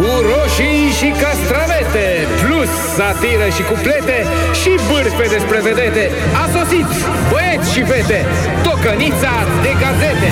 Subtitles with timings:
[0.00, 2.06] Cu roșii și castravete
[2.42, 4.18] Plus satiră și cuplete
[4.60, 6.04] Și bârfe despre vedete
[6.42, 6.88] A sosit
[7.30, 8.20] băieți și fete
[8.62, 9.34] Tocănița
[9.64, 10.30] de gazete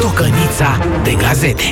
[0.00, 0.70] Tocănița
[1.02, 1.68] de gazete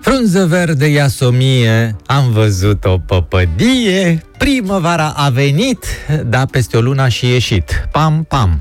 [0.00, 5.84] Frunză verde iasomie, am văzut o păpădie, primăvara a venit,
[6.26, 7.88] dar peste o lună a și ieșit.
[7.90, 8.60] Pam, pam.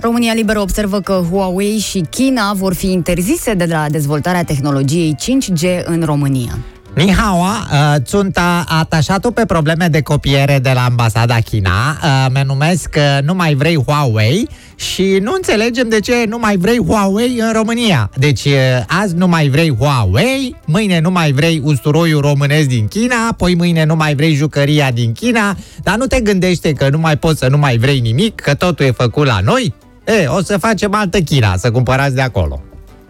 [0.00, 5.84] România Liberă observă că Huawei și China vor fi interzise de la dezvoltarea tehnologiei 5G
[5.84, 6.58] în România.
[6.94, 11.70] Ni hao, uh, sunt uh, atașatul pe probleme de copiere de la ambasada China.
[12.02, 16.56] Uh, mă numesc uh, Nu mai vrei Huawei și nu înțelegem de ce nu mai
[16.56, 18.10] vrei Huawei în România.
[18.16, 18.52] Deci uh,
[18.86, 23.84] azi nu mai vrei Huawei, mâine nu mai vrei usturoiul românesc din China, apoi mâine
[23.84, 27.48] nu mai vrei jucăria din China, dar nu te gândește că nu mai poți să
[27.48, 29.74] nu mai vrei nimic, că totul e făcut la noi?
[30.08, 32.62] E, o să facem altă China, să cumpărați de acolo.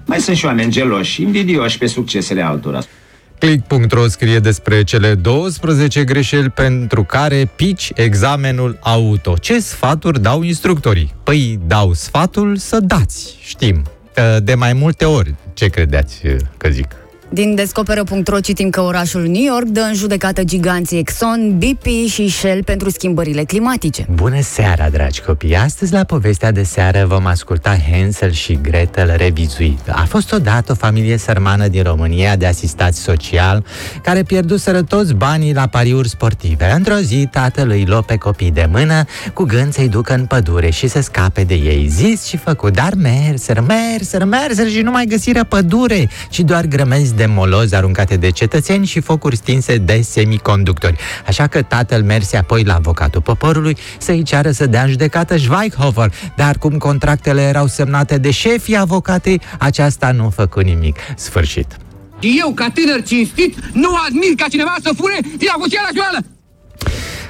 [0.07, 2.81] Mai sunt și oameni geloși, invidioși pe succesele altora.
[3.39, 9.35] Click.ro scrie despre cele 12 greșeli pentru care pici examenul auto.
[9.37, 11.15] Ce sfaturi dau instructorii?
[11.23, 13.83] Păi dau sfatul să dați, știm.
[14.43, 15.35] De mai multe ori.
[15.55, 16.21] Ce credeți
[16.57, 16.97] că zic?
[17.31, 22.65] Din Descoperă.ro citim că orașul New York dă în judecată giganții Exxon, BP și Shell
[22.65, 24.07] pentru schimbările climatice.
[24.15, 25.57] Bună seara, dragi copii!
[25.57, 29.79] Astăzi, la povestea de seară, vom asculta Hansel și Gretel revizuit.
[29.89, 33.65] A fost odată o familie sărmană din România de asistați social
[34.03, 36.73] care pierduseră toți banii la pariuri sportive.
[36.73, 40.71] Într-o zi, tatăl îi luă pe copii de mână cu gând să-i ducă în pădure
[40.71, 41.87] și să scape de ei.
[41.89, 47.17] Zis și făcut, dar merseră, merseră, merseră și nu mai găsiră pădure, ci doar grămezi
[47.19, 50.97] de molozi aruncate de cetățeni și focuri stinse de semiconductori.
[51.27, 56.13] Așa că tatăl merse apoi la avocatul poporului să-i ceară să dea în judecată Schweighofer,
[56.37, 60.97] dar cum contractele erau semnate de șefii avocatei, aceasta nu făcu nimic.
[61.17, 61.77] Sfârșit.
[62.21, 66.19] Și eu, ca tânăr cinstit, nu admit ca cineva să fure din avuția la joală!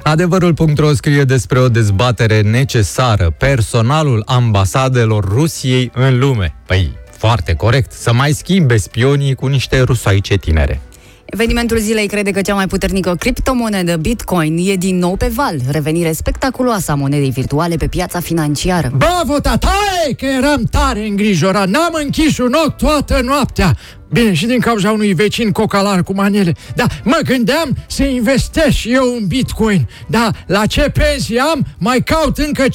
[0.03, 6.55] Adevărul.ro scrie despre o dezbatere necesară, personalul ambasadelor Rusiei în lume.
[6.67, 10.81] Păi, foarte corect, să mai schimbe spionii cu niște rusoaice tinere.
[11.25, 16.13] Evenimentul zilei crede că cea mai puternică criptomonedă Bitcoin e din nou pe val, revenire
[16.13, 18.91] spectaculoasă a monedei virtuale pe piața financiară.
[18.97, 21.69] Bravo, tataie, că eram tare îngrijorat.
[21.69, 23.77] N-am închis un ochi toată noaptea.
[24.11, 26.55] Bine, și din cauza unui vecin cocalar cu manele.
[26.75, 29.89] Da, mă gândeam să investesc și eu un bitcoin.
[30.07, 32.69] Da, la ce pensie am, mai caut încă 5.000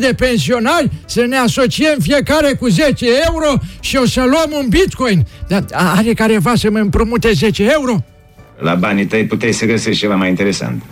[0.00, 5.26] de pensionari să ne asociem fiecare cu 10 euro și o să luăm un bitcoin.
[5.48, 5.64] Da,
[5.96, 8.04] are careva să mă împrumute 10 euro?
[8.58, 10.82] La banii tăi puteai să găsești ceva mai interesant.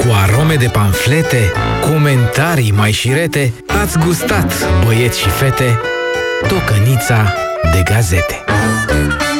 [0.00, 3.52] Cu arome de panflete, comentarii mai șirete,
[3.82, 4.52] ați gustat,
[4.84, 5.80] băieți și fete,
[6.48, 7.34] tocănița
[7.72, 8.44] de gazete.
[8.88, 9.37] Música